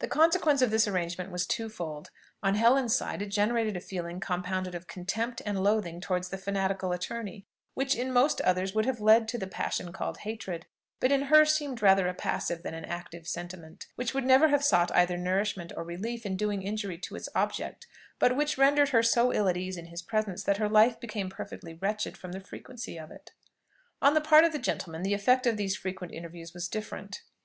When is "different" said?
26.66-27.22